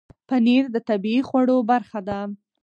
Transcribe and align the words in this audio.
پنېر 0.27 0.63
د 0.75 0.77
طبیعي 0.89 1.21
خوړو 1.27 1.57
برخه 1.71 1.99
ده. 2.07 2.19